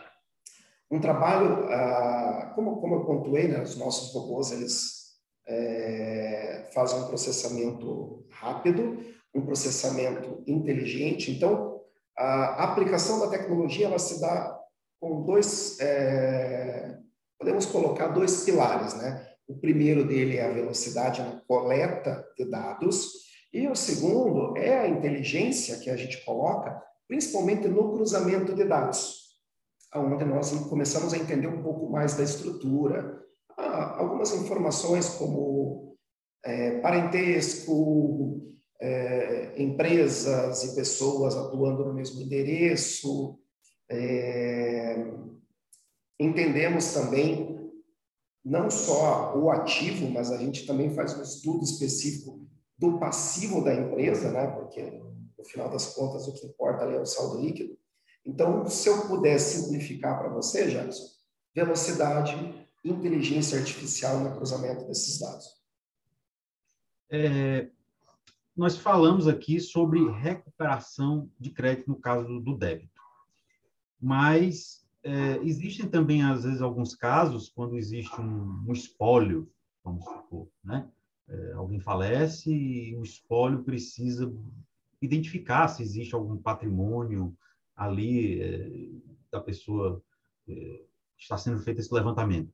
Um 0.90 1.00
trabalho, 1.00 1.64
ah, 1.72 2.52
como, 2.54 2.80
como 2.80 2.96
eu 2.96 3.04
pontuei, 3.04 3.48
né, 3.48 3.62
os 3.62 3.76
nossos 3.76 4.12
robôs 4.12 4.50
eles 4.50 5.14
é, 5.46 6.68
fazem 6.74 6.98
um 6.98 7.06
processamento 7.06 8.26
rápido, 8.30 8.98
um 9.32 9.46
processamento 9.46 10.42
inteligente. 10.46 11.30
Então, 11.30 11.80
a 12.16 12.64
aplicação 12.64 13.20
da 13.20 13.28
tecnologia 13.28 13.86
ela 13.86 13.98
se 13.98 14.20
dá 14.20 14.58
com 15.00 15.22
dois, 15.22 15.78
é, 15.80 16.98
podemos 17.38 17.66
colocar 17.66 18.08
dois 18.08 18.44
pilares, 18.44 18.94
né? 18.94 19.26
O 19.46 19.54
primeiro 19.58 20.04
dele 20.04 20.38
é 20.38 20.46
a 20.46 20.52
velocidade 20.52 21.22
na 21.22 21.40
coleta 21.46 22.26
de 22.36 22.50
dados 22.50 23.26
e 23.52 23.68
o 23.68 23.76
segundo 23.76 24.56
é 24.56 24.80
a 24.80 24.88
inteligência 24.88 25.78
que 25.78 25.90
a 25.90 25.96
gente 25.96 26.24
coloca, 26.24 26.82
principalmente 27.08 27.68
no 27.68 27.92
cruzamento 27.92 28.54
de 28.54 28.64
dados, 28.64 29.26
onde 29.94 30.24
nós 30.24 30.50
começamos 30.68 31.12
a 31.12 31.18
entender 31.18 31.46
um 31.46 31.62
pouco 31.62 31.90
mais 31.90 32.14
da 32.14 32.22
estrutura, 32.22 33.22
algumas 33.56 34.34
informações 34.34 35.08
como 35.10 35.96
é, 36.44 36.78
parentesco, 36.80 38.42
é, 38.80 39.60
empresas 39.60 40.64
e 40.64 40.74
pessoas 40.74 41.34
atuando 41.34 41.84
no 41.84 41.94
mesmo 41.94 42.20
endereço, 42.20 43.38
é, 43.90 45.12
entendemos 46.20 46.92
também 46.92 47.56
não 48.44 48.70
só 48.70 49.36
o 49.36 49.50
ativo, 49.50 50.08
mas 50.10 50.30
a 50.30 50.36
gente 50.36 50.66
também 50.66 50.94
faz 50.94 51.18
um 51.18 51.22
estudo 51.22 51.64
específico 51.64 52.46
do 52.78 52.98
passivo 52.98 53.64
da 53.64 53.74
empresa, 53.74 54.30
né? 54.30 54.46
Porque 54.48 55.02
final 55.48 55.70
das 55.70 55.94
contas 55.94 56.26
o 56.26 56.32
que 56.32 56.46
importa 56.46 56.84
ali 56.84 56.96
é 56.96 57.00
o 57.00 57.06
saldo 57.06 57.40
líquido. 57.40 57.78
Então, 58.24 58.66
se 58.66 58.88
eu 58.88 59.06
puder 59.06 59.38
simplificar 59.38 60.18
para 60.18 60.28
você, 60.28 60.68
Jackson, 60.68 61.04
velocidade, 61.54 62.66
inteligência 62.84 63.58
artificial 63.58 64.20
no 64.20 64.34
cruzamento 64.36 64.86
desses 64.86 65.18
dados. 65.18 65.46
É, 67.10 67.68
nós 68.56 68.76
falamos 68.76 69.28
aqui 69.28 69.60
sobre 69.60 70.10
recuperação 70.10 71.30
de 71.38 71.50
crédito 71.50 71.88
no 71.88 72.00
caso 72.00 72.40
do 72.40 72.56
débito 72.56 72.96
mas 74.00 74.86
é, 75.02 75.38
existem 75.38 75.88
também, 75.88 76.22
às 76.22 76.44
vezes, 76.44 76.60
alguns 76.60 76.94
casos 76.94 77.48
quando 77.48 77.76
existe 77.76 78.20
um, 78.20 78.64
um 78.68 78.72
espólio, 78.72 79.50
vamos 79.84 80.04
supor, 80.04 80.48
né? 80.62 80.88
É, 81.28 81.52
alguém 81.54 81.80
falece 81.80 82.52
e 82.52 82.94
o 82.96 83.02
espólio 83.02 83.64
precisa 83.64 84.32
identificar 85.00 85.68
se 85.68 85.82
existe 85.82 86.14
algum 86.14 86.36
patrimônio 86.36 87.36
ali 87.74 88.40
é, 88.40 88.70
da 89.30 89.40
pessoa 89.40 90.02
é, 90.48 90.82
está 91.18 91.36
sendo 91.36 91.60
feito 91.60 91.80
esse 91.80 91.92
levantamento. 91.92 92.52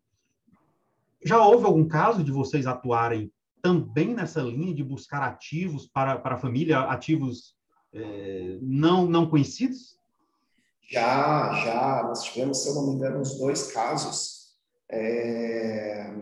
Já 1.24 1.44
houve 1.44 1.64
algum 1.64 1.86
caso 1.86 2.24
de 2.24 2.32
vocês 2.32 2.66
atuarem 2.66 3.32
também 3.60 4.12
nessa 4.12 4.42
linha 4.42 4.74
de 4.74 4.82
buscar 4.82 5.22
ativos 5.22 5.86
para, 5.86 6.18
para 6.18 6.34
a 6.34 6.38
família, 6.38 6.80
ativos 6.80 7.56
é, 7.92 8.58
não, 8.60 9.06
não 9.06 9.28
conhecidos? 9.28 9.96
Já, 10.80 11.54
já, 11.64 12.02
nós 12.02 12.24
tivemos, 12.24 12.62
se 12.62 12.68
eu 12.68 12.74
não 12.74 12.86
me 12.88 12.94
engano, 12.94 13.20
uns 13.20 13.38
dois 13.38 13.72
casos, 13.72 14.56
é, 14.90 16.12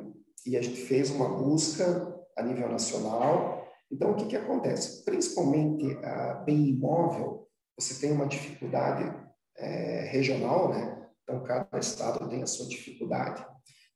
e 0.47 0.57
a 0.57 0.63
gente 0.63 0.83
fez 0.83 1.11
uma 1.11 1.29
busca 1.29 2.15
a 2.37 2.43
nível 2.43 2.69
nacional. 2.69 3.60
Então, 3.91 4.13
o 4.13 4.15
que, 4.15 4.27
que 4.27 4.37
acontece? 4.37 5.05
Principalmente 5.05 5.97
a 6.05 6.35
bem 6.35 6.69
imóvel, 6.69 7.49
você 7.79 7.95
tem 8.01 8.13
uma 8.13 8.27
dificuldade 8.27 9.05
é, 9.57 10.09
regional, 10.11 10.71
né? 10.71 11.09
Então, 11.23 11.43
cada 11.43 11.79
estado 11.79 12.29
tem 12.29 12.43
a 12.43 12.47
sua 12.47 12.69
dificuldade. 12.69 13.45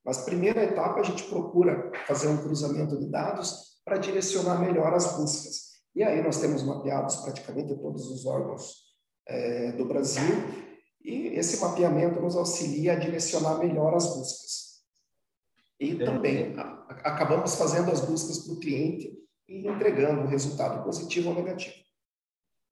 Mas, 0.03 0.23
primeira 0.23 0.63
etapa, 0.63 0.99
a 0.99 1.03
gente 1.03 1.23
procura 1.23 1.91
fazer 2.05 2.27
um 2.27 2.37
cruzamento 2.37 2.99
de 2.99 3.09
dados 3.09 3.79
para 3.83 3.97
direcionar 3.97 4.59
melhor 4.59 4.93
as 4.93 5.17
buscas. 5.17 5.75
E 5.95 6.03
aí 6.03 6.21
nós 6.21 6.39
temos 6.39 6.61
mapeados 6.61 7.15
praticamente 7.17 7.75
todos 7.75 8.09
os 8.09 8.25
órgãos 8.25 8.85
é, 9.27 9.71
do 9.71 9.85
Brasil 9.85 10.35
e 11.01 11.27
esse 11.27 11.61
mapeamento 11.61 12.19
nos 12.19 12.35
auxilia 12.35 12.93
a 12.93 12.99
direcionar 12.99 13.59
melhor 13.59 13.93
as 13.93 14.05
buscas. 14.05 14.83
E 15.79 15.95
também 15.95 16.57
a, 16.57 16.63
acabamos 17.03 17.55
fazendo 17.55 17.91
as 17.91 18.01
buscas 18.01 18.39
para 18.39 18.53
o 18.53 18.59
cliente 18.59 19.13
e 19.47 19.67
entregando 19.67 20.21
o 20.21 20.27
resultado 20.27 20.83
positivo 20.83 21.29
ou 21.29 21.35
negativo. 21.35 21.75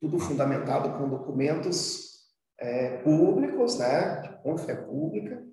Tudo 0.02 0.20
fundamentado 0.20 0.98
com 0.98 1.10
documentos 1.10 2.14
é, 2.60 2.98
públicos, 2.98 3.78
né, 3.78 4.40
com 4.44 4.58
fé 4.58 4.76
pública. 4.76 5.44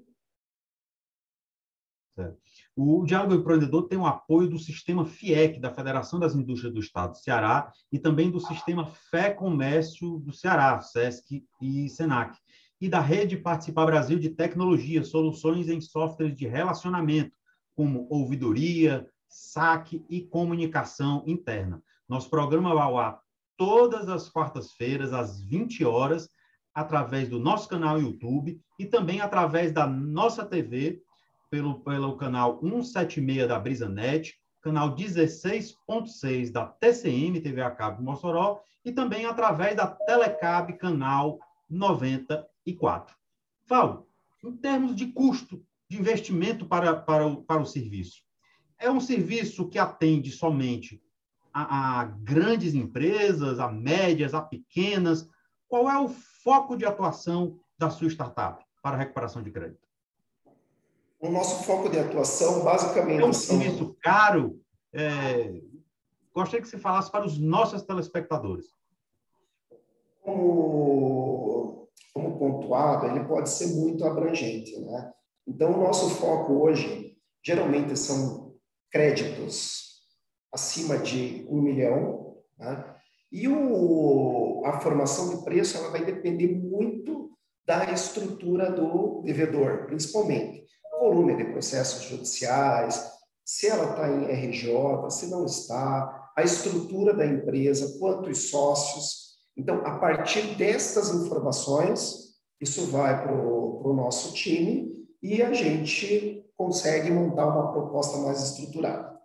O 2.76 3.04
Diálogo 3.04 3.34
Empreendedor 3.34 3.88
tem 3.88 3.98
o 3.98 4.06
apoio 4.06 4.48
do 4.48 4.58
sistema 4.58 5.06
FIEC, 5.06 5.58
da 5.58 5.72
Federação 5.72 6.18
das 6.18 6.34
Indústrias 6.34 6.72
do 6.72 6.80
Estado 6.80 7.12
do 7.12 7.18
Ceará, 7.18 7.72
e 7.90 7.98
também 7.98 8.30
do 8.30 8.40
sistema 8.40 8.86
Fé 8.86 9.30
Comércio 9.30 10.18
do 10.18 10.32
Ceará, 10.32 10.78
SESC 10.80 11.44
e 11.60 11.88
SENAC 11.88 12.36
e 12.80 12.88
da 12.88 13.00
Rede 13.00 13.36
Participar 13.36 13.86
Brasil 13.86 14.18
de 14.18 14.30
Tecnologia, 14.30 15.04
soluções 15.04 15.68
em 15.68 15.80
softwares 15.80 16.34
de 16.34 16.46
relacionamento, 16.46 17.36
como 17.76 18.06
ouvidoria, 18.10 19.06
saque 19.30 20.04
e 20.10 20.20
comunicação 20.20 21.22
interna. 21.26 21.82
Nosso 22.08 22.28
programa 22.28 22.75
vai 22.75 22.84
ao 22.84 22.99
ar 22.99 23.20
todas 23.56 24.08
as 24.08 24.28
quartas-feiras, 24.28 25.12
às 25.12 25.40
20 25.40 25.84
horas, 25.84 26.28
através 26.75 27.28
do 27.28 27.38
nosso 27.38 27.68
canal 27.68 28.00
YouTube 28.00 28.60
e 28.78 28.87
também 28.87 29.20
através 29.20 29.72
da 29.72 29.87
nossa 29.87 30.44
TV, 30.44 31.02
pelo, 31.50 31.80
pelo 31.80 32.16
canal 32.16 32.58
176 32.60 33.46
da 33.46 33.58
BrisaNet, 33.58 34.34
canal 34.62 34.94
16.6 34.94 36.50
da 36.50 36.66
TCM, 36.66 37.40
TV 37.40 37.62
a 37.62 37.70
cabo 37.70 38.02
Mossoró, 38.02 38.60
e 38.84 38.92
também 38.92 39.26
através 39.26 39.76
da 39.76 39.87
Telecab, 39.87 40.72
canal 40.78 41.38
90 41.68 42.46
e 42.64 42.75
quatro. 42.75 43.14
Val, 43.66 44.06
em 44.42 44.56
termos 44.56 44.96
de 44.96 45.06
custo 45.06 45.62
de 45.88 45.99
investimento 45.99 46.64
para, 46.66 46.96
para, 46.96 47.26
o, 47.26 47.42
para 47.42 47.60
o 47.60 47.66
serviço, 47.66 48.22
é 48.80 48.90
um 48.90 49.00
serviço 49.00 49.68
que 49.68 49.78
atende 49.78 50.30
somente 50.32 51.02
a, 51.52 52.00
a 52.00 52.04
grandes 52.04 52.75
empresas, 52.75 53.60
a 53.60 53.70
médias, 53.70 54.34
a 54.34 54.40
pequenas? 54.40 55.28
Qual 55.68 55.88
é 55.88 55.99
o 55.99 56.08
foco 56.08 56.76
de 56.76 56.84
atuação 56.84 57.60
da 57.78 57.90
sua 57.90 58.08
startup? 58.08 58.64
para 58.82 58.96
a 58.96 58.99
recuperação 58.99 59.42
de 59.42 59.50
crédito? 59.50 59.87
O 61.20 61.30
nosso 61.30 61.64
foco 61.64 61.88
de 61.88 61.99
atuação, 61.99 62.64
basicamente. 62.64 63.22
É 63.22 63.26
um 63.26 63.32
serviço 63.32 63.96
caro. 64.00 64.60
É... 64.92 65.60
Gostaria 66.34 66.62
que 66.62 66.68
você 66.68 66.78
falasse 66.78 67.10
para 67.10 67.26
os 67.26 67.38
nossos 67.38 67.82
telespectadores. 67.82 68.66
Como, 70.22 71.88
como 72.14 72.38
pontuado, 72.38 73.06
ele 73.06 73.25
pode 73.25 73.50
ser 73.50 73.75
muito 73.75 74.04
abrangente. 74.04 74.78
Né? 74.78 75.12
Então, 75.46 75.75
o 75.75 75.80
nosso 75.82 76.08
foco 76.10 76.54
hoje, 76.54 77.18
geralmente, 77.42 77.96
são 77.99 78.39
créditos 78.90 80.00
acima 80.52 80.99
de 80.99 81.47
um 81.49 81.61
milhão. 81.61 82.37
Né? 82.59 82.97
E 83.32 83.49
o, 83.49 84.62
a 84.64 84.80
formação 84.80 85.37
de 85.37 85.44
preço 85.44 85.76
ela 85.76 85.90
vai 85.90 86.04
depender 86.04 86.49
muito 86.49 87.30
da 87.66 87.92
estrutura 87.92 88.70
do 88.70 89.23
devedor, 89.23 89.87
principalmente 89.87 90.61
volume 91.00 91.35
de 91.35 91.44
processos 91.44 92.02
judiciais, 92.04 93.11
se 93.44 93.66
ela 93.66 93.90
está 93.90 94.09
em 94.09 94.26
RJ, 94.26 95.11
se 95.11 95.28
não 95.28 95.47
está, 95.47 96.30
a 96.37 96.42
estrutura 96.42 97.14
da 97.14 97.26
empresa, 97.26 97.99
quantos 97.99 98.50
sócios. 98.50 99.38
Então, 99.56 99.85
a 99.85 99.99
partir 99.99 100.54
destas 100.56 101.11
informações, 101.11 102.37
isso 102.61 102.87
vai 102.90 103.23
para 103.23 103.35
o 103.35 103.92
nosso 103.94 104.35
time 104.35 105.00
e 105.22 105.42
a 105.42 105.52
gente 105.52 106.44
consegue 106.56 107.10
montar 107.10 107.46
uma 107.46 107.72
proposta 107.72 108.18
mais 108.18 108.42
estruturada. 108.42 109.18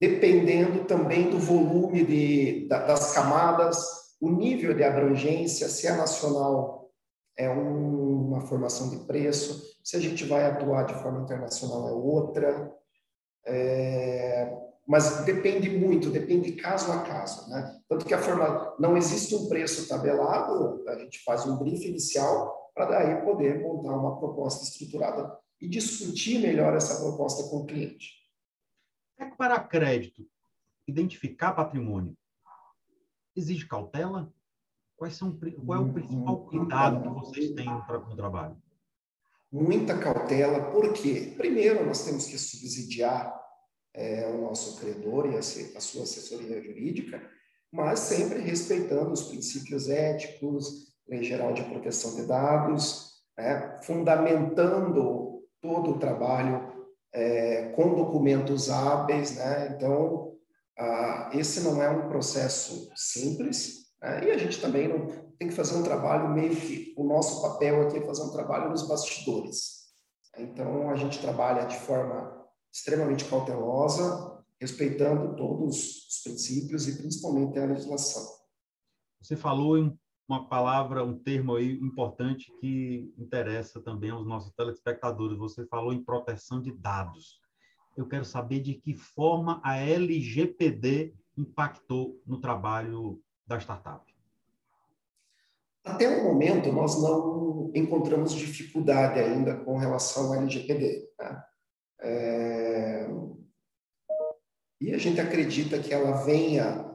Dependendo 0.00 0.84
também 0.84 1.30
do 1.30 1.38
volume 1.38 2.04
de, 2.04 2.68
das 2.68 3.12
camadas, 3.12 3.78
o 4.20 4.30
nível 4.30 4.74
de 4.74 4.82
abrangência, 4.82 5.68
se 5.68 5.86
é 5.86 5.96
nacional, 5.96 6.90
é 7.36 7.48
um, 7.48 8.28
uma 8.28 8.40
formação 8.42 8.90
de 8.90 8.98
preço, 8.98 9.62
se 9.82 9.96
a 9.96 10.00
gente 10.00 10.24
vai 10.24 10.44
atuar 10.46 10.84
de 10.84 10.94
forma 10.94 11.22
internacional 11.22 11.88
é 11.88 11.92
outra. 11.92 12.72
É, 13.46 14.56
mas 14.86 15.24
depende 15.24 15.70
muito, 15.70 16.10
depende 16.10 16.52
caso 16.52 16.92
a 16.92 17.00
caso, 17.00 17.48
né? 17.48 17.78
Tanto 17.88 18.04
que 18.04 18.14
a 18.14 18.20
forma 18.20 18.74
não 18.78 18.96
existe 18.96 19.34
um 19.34 19.48
preço 19.48 19.88
tabelado, 19.88 20.84
a 20.88 20.98
gente 20.98 21.22
faz 21.24 21.46
um 21.46 21.56
briefing 21.56 21.88
inicial 21.88 22.63
para 22.74 22.86
daí 22.86 23.24
poder 23.24 23.60
montar 23.60 23.96
uma 23.96 24.18
proposta 24.18 24.64
estruturada 24.64 25.38
e 25.60 25.68
discutir 25.68 26.40
melhor 26.40 26.74
essa 26.74 27.00
proposta 27.00 27.48
com 27.48 27.58
o 27.58 27.66
cliente. 27.66 28.12
É 29.18 29.26
para 29.26 29.60
crédito, 29.60 30.26
identificar 30.86 31.52
patrimônio 31.52 32.16
exige 33.36 33.66
cautela? 33.66 34.32
Quais 34.96 35.16
são, 35.16 35.36
qual 35.64 35.78
é 35.78 35.82
o 35.82 35.92
principal 35.92 36.46
cuidado 36.46 37.02
que 37.02 37.08
vocês 37.08 37.52
têm 37.52 37.66
no 37.66 38.16
trabalho? 38.16 38.56
muita 39.54 39.96
cautela, 39.96 40.72
porque, 40.72 41.32
primeiro, 41.36 41.86
nós 41.86 42.04
temos 42.04 42.26
que 42.26 42.36
subsidiar 42.36 43.32
é, 43.94 44.26
o 44.26 44.40
nosso 44.40 44.80
credor 44.80 45.26
e 45.26 45.36
a, 45.36 45.38
a 45.38 45.80
sua 45.80 46.02
assessoria 46.02 46.60
jurídica, 46.60 47.24
mas 47.72 48.00
sempre 48.00 48.40
respeitando 48.40 49.12
os 49.12 49.22
princípios 49.28 49.88
éticos, 49.88 50.93
lei 51.08 51.22
geral 51.22 51.52
de 51.52 51.62
proteção 51.64 52.14
de 52.16 52.26
dados, 52.26 53.22
né, 53.36 53.78
fundamentando 53.82 55.42
todo 55.60 55.92
o 55.92 55.98
trabalho 55.98 56.72
é, 57.12 57.70
com 57.70 57.94
documentos 57.94 58.70
hábeis. 58.70 59.36
Né? 59.36 59.74
Então, 59.74 60.34
ah, 60.78 61.30
esse 61.32 61.60
não 61.60 61.82
é 61.82 61.88
um 61.88 62.08
processo 62.08 62.90
simples, 62.94 63.92
né? 64.02 64.24
e 64.24 64.30
a 64.30 64.38
gente 64.38 64.60
também 64.60 64.88
não, 64.88 65.06
tem 65.38 65.48
que 65.48 65.54
fazer 65.54 65.76
um 65.76 65.82
trabalho 65.82 66.28
meio 66.30 66.54
que 66.54 66.94
o 66.96 67.04
nosso 67.04 67.42
papel 67.42 67.86
aqui 67.86 67.98
é 67.98 68.06
fazer 68.06 68.22
um 68.22 68.32
trabalho 68.32 68.70
nos 68.70 68.86
bastidores. 68.86 69.84
Então 70.36 70.90
a 70.90 70.96
gente 70.96 71.20
trabalha 71.20 71.66
de 71.66 71.76
forma 71.76 72.44
extremamente 72.72 73.24
cautelosa, 73.26 74.42
respeitando 74.60 75.36
todos 75.36 76.08
os 76.08 76.22
princípios 76.24 76.88
e 76.88 76.96
principalmente 76.96 77.58
a 77.58 77.66
legislação. 77.66 78.22
Você 79.20 79.36
falou 79.36 79.78
em 79.78 79.96
uma 80.28 80.48
palavra, 80.48 81.04
um 81.04 81.18
termo 81.18 81.56
aí 81.56 81.72
importante 81.80 82.50
que 82.60 83.12
interessa 83.18 83.80
também 83.80 84.10
aos 84.10 84.26
nossos 84.26 84.52
telespectadores. 84.52 85.38
Você 85.38 85.66
falou 85.66 85.92
em 85.92 86.02
proteção 86.02 86.60
de 86.60 86.72
dados. 86.72 87.40
Eu 87.96 88.06
quero 88.06 88.24
saber 88.24 88.60
de 88.60 88.74
que 88.74 88.94
forma 88.94 89.60
a 89.62 89.76
LGPD 89.76 91.14
impactou 91.36 92.20
no 92.26 92.40
trabalho 92.40 93.20
da 93.46 93.58
startup. 93.58 94.02
Até 95.84 96.08
o 96.08 96.24
momento, 96.24 96.72
nós 96.72 97.00
não 97.00 97.70
encontramos 97.74 98.32
dificuldade 98.32 99.20
ainda 99.20 99.56
com 99.56 99.76
relação 99.76 100.28
ao 100.28 100.34
LGPD. 100.36 101.10
Né? 101.18 101.44
É... 102.00 103.08
E 104.80 104.94
a 104.94 104.98
gente 104.98 105.20
acredita 105.20 105.78
que 105.78 105.92
ela 105.92 106.24
venha 106.24 106.90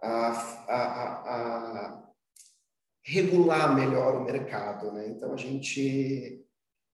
a, 0.00 0.28
a, 0.68 1.12
a 1.34 2.07
regular 3.08 3.74
melhor 3.74 4.16
o 4.16 4.24
mercado. 4.24 4.92
Né? 4.92 5.08
Então, 5.08 5.32
a 5.32 5.36
gente 5.36 6.44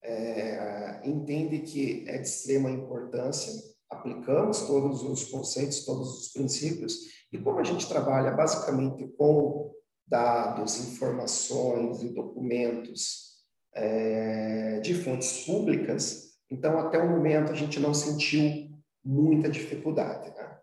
é, 0.02 1.00
entende 1.04 1.58
que 1.60 2.04
é 2.06 2.18
de 2.18 2.28
extrema 2.28 2.70
importância, 2.70 3.52
aplicamos 3.90 4.62
todos 4.62 5.02
os 5.02 5.24
conceitos, 5.24 5.84
todos 5.84 6.20
os 6.20 6.32
princípios, 6.32 7.24
e 7.32 7.38
como 7.38 7.58
a 7.58 7.64
gente 7.64 7.88
trabalha 7.88 8.30
basicamente 8.30 9.08
com 9.16 9.72
dados, 10.06 10.92
informações 10.92 12.02
e 12.02 12.08
documentos 12.10 13.42
é, 13.74 14.78
de 14.80 14.94
fontes 14.94 15.44
públicas, 15.44 16.38
então 16.48 16.78
até 16.78 16.98
o 16.98 17.10
momento 17.10 17.50
a 17.50 17.54
gente 17.54 17.80
não 17.80 17.92
sentiu 17.92 18.70
muita 19.04 19.48
dificuldade. 19.48 20.30
Né? 20.30 20.58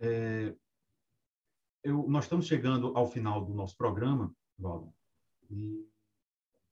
É, 0.00 0.54
eu, 1.82 2.06
nós 2.08 2.24
estamos 2.24 2.46
chegando 2.46 2.92
ao 2.96 3.06
final 3.06 3.44
do 3.44 3.54
nosso 3.54 3.76
programa, 3.76 4.34
Valdo, 4.58 4.92
e 5.50 5.86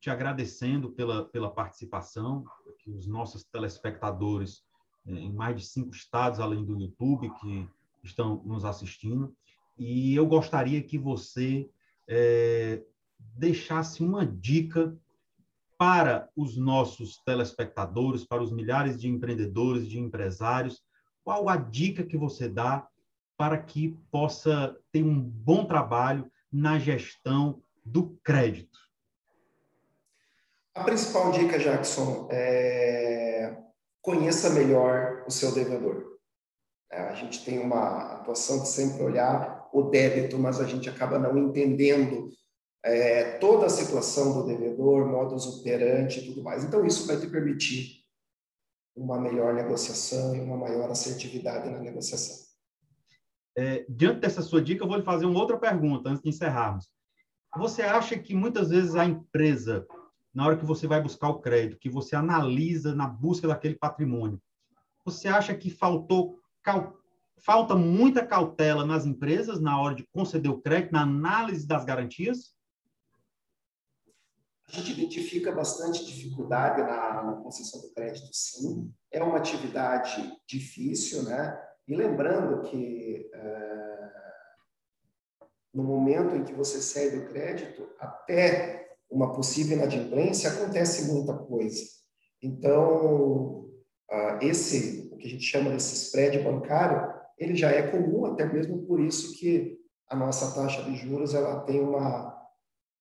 te 0.01 0.11
agradecendo 0.11 0.91
pela, 0.91 1.25
pela 1.25 1.51
participação, 1.51 2.45
que 2.79 2.91
os 2.91 3.07
nossos 3.07 3.45
telespectadores 3.45 4.63
é, 5.07 5.13
em 5.13 5.33
mais 5.33 5.57
de 5.57 5.67
cinco 5.67 5.95
estados, 5.95 6.39
além 6.39 6.65
do 6.65 6.79
YouTube, 6.79 7.31
que 7.41 7.69
estão 8.03 8.43
nos 8.45 8.65
assistindo. 8.65 9.35
E 9.77 10.15
eu 10.15 10.27
gostaria 10.27 10.83
que 10.83 10.99
você 10.99 11.69
é, 12.07 12.85
deixasse 13.19 14.03
uma 14.03 14.25
dica 14.27 14.97
para 15.77 16.29
os 16.37 16.57
nossos 16.57 17.19
telespectadores, 17.25 18.25
para 18.25 18.43
os 18.43 18.53
milhares 18.53 19.01
de 19.01 19.09
empreendedores, 19.09 19.89
de 19.89 19.99
empresários. 19.99 20.83
Qual 21.25 21.49
a 21.49 21.57
dica 21.57 22.05
que 22.05 22.17
você 22.17 22.49
dá 22.49 22.89
para 23.39 23.57
que 23.57 23.97
possa 24.11 24.77
ter 24.93 25.03
um 25.03 25.19
bom 25.19 25.65
trabalho 25.65 26.31
na 26.53 26.79
gestão 26.79 27.63
do 27.85 28.19
crédito? 28.23 28.79
A 30.75 30.83
principal 30.85 31.31
dica, 31.31 31.59
Jackson, 31.59 32.29
é 32.31 33.57
conheça 34.03 34.51
melhor 34.51 35.25
o 35.27 35.31
seu 35.31 35.53
devedor. 35.53 36.19
É, 36.91 37.01
a 37.01 37.15
gente 37.15 37.45
tem 37.45 37.59
uma 37.59 38.15
atuação 38.15 38.63
de 38.63 38.69
sempre 38.69 39.03
olhar 39.03 39.69
o 39.73 39.83
débito, 39.83 40.39
mas 40.39 40.61
a 40.61 40.65
gente 40.65 40.89
acaba 40.89 41.19
não 41.19 41.37
entendendo 41.37 42.31
é, 42.83 43.39
toda 43.39 43.67
a 43.67 43.71
situação 43.71 44.33
do 44.33 44.47
devedor, 44.47 45.07
modus 45.07 45.47
operandi 45.47 46.21
e 46.21 46.27
tudo 46.29 46.43
mais. 46.43 46.65
Então, 46.65 46.87
isso 46.87 47.07
vai 47.07 47.21
te 47.21 47.27
permitir 47.27 47.99
uma 48.97 49.21
melhor 49.21 49.53
negociação 49.53 50.35
e 50.35 50.41
uma 50.41 50.57
maior 50.57 50.91
assertividade 50.91 51.69
na 51.69 51.79
negociação. 51.79 52.48
É, 53.61 53.85
diante 53.89 54.21
dessa 54.21 54.41
sua 54.41 54.63
dica, 54.63 54.85
eu 54.85 54.89
vou 54.89 54.99
lhe 54.99 55.03
fazer 55.03 55.27
uma 55.27 55.41
outra 55.41 55.59
pergunta 55.59 56.09
antes 56.09 56.23
de 56.23 56.29
encerrarmos. 56.29 56.89
Você 57.57 57.83
acha 57.83 58.17
que 58.17 58.33
muitas 58.33 58.69
vezes 58.69 58.95
a 58.95 59.05
empresa, 59.05 59.85
na 60.33 60.47
hora 60.47 60.57
que 60.57 60.65
você 60.65 60.87
vai 60.87 61.03
buscar 61.03 61.29
o 61.29 61.41
crédito, 61.41 61.81
que 61.81 61.91
você 61.91 62.15
analisa 62.15 62.95
na 62.95 63.09
busca 63.09 63.49
daquele 63.49 63.75
patrimônio, 63.75 64.41
você 65.05 65.27
acha 65.27 65.53
que 65.57 65.71
faltou 65.71 66.39
falta 67.39 67.75
muita 67.75 68.25
cautela 68.25 68.87
nas 68.87 69.05
empresas 69.05 69.61
na 69.61 69.81
hora 69.81 69.97
de 69.97 70.07
conceder 70.13 70.53
o 70.53 70.61
crédito, 70.61 70.93
na 70.93 71.03
análise 71.03 71.67
das 71.67 71.85
garantias? 71.85 72.55
A 74.69 74.71
gente 74.71 74.93
identifica 74.93 75.51
bastante 75.51 76.07
dificuldade 76.07 76.83
na, 76.83 77.25
na 77.25 77.33
concessão 77.33 77.81
do 77.81 77.93
crédito, 77.93 78.29
sim. 78.33 78.95
É 79.11 79.21
uma 79.21 79.39
atividade 79.39 80.33
difícil, 80.47 81.25
né? 81.25 81.68
E 81.89 81.97
lembrando 81.97 82.69
que 82.69 83.31
é, 83.33 84.11
no 85.73 85.83
momento 85.83 86.37
em 86.37 86.45
que 86.45 86.53
você 86.53 86.83
cede 86.83 87.17
o 87.17 87.29
crédito, 87.29 87.89
até 87.99 88.95
uma 89.11 89.33
possível 89.33 89.79
inadimplência, 89.79 90.51
acontece 90.51 91.11
muita 91.11 91.33
coisa. 91.33 91.83
Então, 92.43 93.71
uh, 94.11 94.39
esse, 94.43 95.09
o 95.11 95.17
que 95.17 95.29
a 95.29 95.31
gente 95.31 95.45
chama 95.45 95.71
desse 95.71 95.95
spread 95.95 96.39
bancário, 96.41 97.15
ele 97.39 97.57
já 97.57 97.71
é 97.71 97.91
comum, 97.91 98.27
até 98.27 98.45
mesmo 98.45 98.85
por 98.85 99.01
isso 99.01 99.39
que 99.39 99.79
a 100.09 100.15
nossa 100.15 100.55
taxa 100.55 100.83
de 100.83 100.95
juros 100.95 101.35
ela 101.35 101.61
tem 101.61 101.81
uma, 101.81 102.39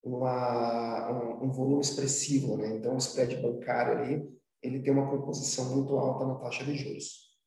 uma, 0.01 1.11
um, 1.11 1.45
um, 1.45 1.51
volume 1.51 1.81
expressivo, 1.81 2.55
né? 2.55 2.69
Então, 2.69 2.95
o 2.95 2.97
spread 2.99 3.35
bancário 3.37 3.97
ali, 3.97 4.39
ele 4.63 4.81
tem 4.81 4.93
uma 4.93 5.09
composição 5.09 5.75
muito 5.75 5.97
alta 5.97 6.25
na 6.25 6.35
taxa 6.35 6.63
de 6.63 6.73
juros. 6.73 7.37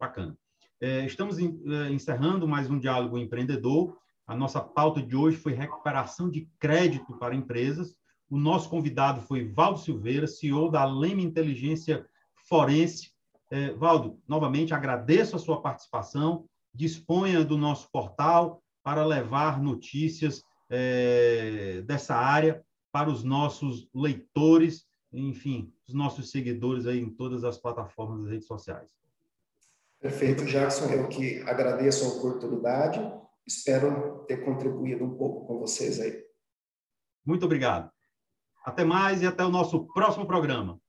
Bacana. 0.00 0.36
É, 0.80 1.04
estamos 1.04 1.38
é, 1.38 1.90
encerrando 1.90 2.46
mais 2.46 2.70
um 2.70 2.78
diálogo 2.78 3.18
empreendedor. 3.18 3.98
A 4.24 4.36
nossa 4.36 4.60
pauta 4.60 5.02
de 5.02 5.16
hoje 5.16 5.36
foi 5.36 5.52
recuperação 5.52 6.30
de 6.30 6.48
crédito 6.60 7.14
para 7.18 7.34
empresas. 7.34 7.96
O 8.30 8.38
nosso 8.38 8.68
convidado 8.68 9.20
foi 9.22 9.52
Valdo 9.52 9.80
Silveira, 9.80 10.28
CEO 10.28 10.70
da 10.70 10.84
Leme 10.84 11.24
Inteligência 11.24 12.06
Forense. 12.48 13.10
É, 13.50 13.72
Valdo, 13.72 14.20
novamente 14.28 14.72
agradeço 14.72 15.34
a 15.34 15.38
sua 15.40 15.60
participação. 15.60 16.44
Disponha 16.72 17.44
do 17.44 17.58
nosso 17.58 17.90
portal 17.90 18.62
para 18.84 19.04
levar 19.04 19.60
notícias 19.60 20.42
dessa 21.86 22.14
área 22.14 22.62
para 22.92 23.08
os 23.08 23.24
nossos 23.24 23.88
leitores, 23.94 24.86
enfim, 25.10 25.72
os 25.88 25.94
nossos 25.94 26.30
seguidores 26.30 26.86
aí 26.86 27.00
em 27.00 27.08
todas 27.08 27.42
as 27.42 27.56
plataformas 27.56 28.20
das 28.20 28.30
redes 28.30 28.46
sociais. 28.46 28.97
Perfeito, 30.00 30.44
Jackson. 30.44 30.86
Eu 30.86 31.08
que 31.08 31.42
agradeço 31.42 32.04
a 32.04 32.08
oportunidade. 32.08 33.00
Espero 33.46 34.24
ter 34.26 34.44
contribuído 34.44 35.04
um 35.04 35.16
pouco 35.16 35.46
com 35.46 35.58
vocês 35.58 35.98
aí. 36.00 36.22
Muito 37.26 37.44
obrigado. 37.44 37.90
Até 38.64 38.84
mais 38.84 39.22
e 39.22 39.26
até 39.26 39.44
o 39.44 39.50
nosso 39.50 39.86
próximo 39.92 40.26
programa. 40.26 40.80